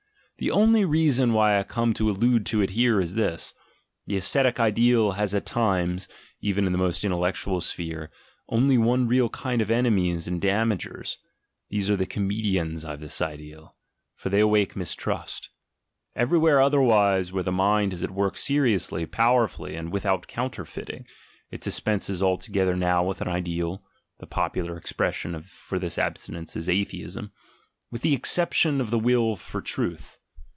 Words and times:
The 0.37 0.49
only 0.49 0.83
reason 0.85 1.33
why 1.33 1.59
I 1.59 1.61
come 1.61 1.93
to 1.93 2.09
allude 2.09 2.47
to 2.47 2.61
it 2.63 2.71
here 2.71 2.99
is 2.99 3.13
this: 3.13 3.53
the 4.07 4.17
ascetic 4.17 4.59
ideal 4.59 5.11
has 5.11 5.35
at 5.35 5.45
times, 5.45 6.07
even 6.39 6.65
in 6.65 6.71
the 6.71 6.79
most 6.79 7.03
intellectual 7.05 7.61
sphere, 7.61 8.09
only 8.49 8.75
one 8.75 9.07
real 9.07 9.29
kind 9.29 9.61
of 9.61 9.69
enemies 9.69 10.27
and 10.27 10.41
damagers: 10.41 11.17
these 11.69 11.91
are 11.91 11.95
the 11.95 12.07
comedians 12.07 12.83
of 12.83 13.01
this 13.01 13.21
ideal— 13.21 13.75
for 14.17 14.29
they 14.29 14.39
awake 14.39 14.75
mistrust, 14.75 15.51
•y 16.17 16.39
where 16.39 16.59
otherwise, 16.59 17.31
where 17.31 17.43
the 17.43 17.51
mind 17.51 17.93
is 17.93 18.03
at 18.03 18.09
work 18.09 18.35
seri 18.35 18.73
ously, 18.73 19.05
powerfully, 19.05 19.75
and 19.75 19.91
without 19.93 20.25
counterfeiting, 20.25 21.05
it 21.51 21.61
dispenses 21.61 22.23
altogether 22.23 22.75
now 22.75 23.03
with 23.05 23.21
an 23.21 23.27
ideal 23.27 23.83
(the 24.17 24.25
popular 24.25 24.75
expression 24.75 25.39
for 25.43 25.77
this 25.77 25.99
abstinence 25.99 26.55
is 26.55 26.67
"Atheism")— 26.67 27.31
with 27.91 28.01
the 28.01 28.15
exception 28.15 28.81
of 28.81 28.89
the 28.89 28.97
will 28.97 29.35
jar 29.35 29.61
truth. 29.61 30.17